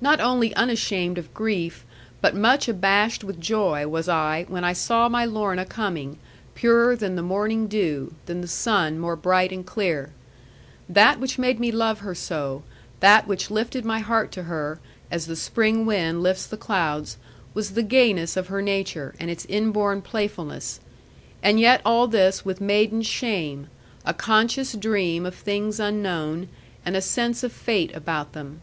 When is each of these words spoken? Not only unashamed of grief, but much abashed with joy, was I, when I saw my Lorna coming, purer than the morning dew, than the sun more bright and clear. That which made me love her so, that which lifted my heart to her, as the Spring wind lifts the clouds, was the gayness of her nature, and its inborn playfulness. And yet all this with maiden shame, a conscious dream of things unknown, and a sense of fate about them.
Not 0.00 0.20
only 0.20 0.54
unashamed 0.54 1.18
of 1.18 1.34
grief, 1.34 1.84
but 2.20 2.32
much 2.32 2.68
abashed 2.68 3.24
with 3.24 3.40
joy, 3.40 3.88
was 3.88 4.08
I, 4.08 4.44
when 4.46 4.62
I 4.62 4.72
saw 4.72 5.08
my 5.08 5.24
Lorna 5.24 5.64
coming, 5.66 6.18
purer 6.54 6.94
than 6.94 7.16
the 7.16 7.22
morning 7.22 7.66
dew, 7.66 8.14
than 8.26 8.40
the 8.40 8.46
sun 8.46 9.00
more 9.00 9.16
bright 9.16 9.50
and 9.50 9.66
clear. 9.66 10.10
That 10.88 11.18
which 11.18 11.36
made 11.36 11.58
me 11.58 11.72
love 11.72 11.98
her 11.98 12.14
so, 12.14 12.62
that 13.00 13.26
which 13.26 13.50
lifted 13.50 13.84
my 13.84 13.98
heart 13.98 14.30
to 14.32 14.44
her, 14.44 14.78
as 15.10 15.26
the 15.26 15.34
Spring 15.34 15.84
wind 15.84 16.22
lifts 16.22 16.46
the 16.46 16.56
clouds, 16.56 17.16
was 17.52 17.72
the 17.72 17.82
gayness 17.82 18.36
of 18.36 18.46
her 18.46 18.62
nature, 18.62 19.16
and 19.18 19.32
its 19.32 19.46
inborn 19.48 20.00
playfulness. 20.02 20.78
And 21.42 21.58
yet 21.58 21.82
all 21.84 22.06
this 22.06 22.44
with 22.44 22.60
maiden 22.60 23.02
shame, 23.02 23.66
a 24.06 24.14
conscious 24.14 24.74
dream 24.74 25.26
of 25.26 25.34
things 25.34 25.80
unknown, 25.80 26.46
and 26.86 26.94
a 26.94 27.00
sense 27.02 27.42
of 27.42 27.52
fate 27.52 27.92
about 27.96 28.32
them. 28.32 28.60